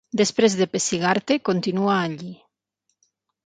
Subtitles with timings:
[0.19, 2.33] Després de pessigar-te continua allí.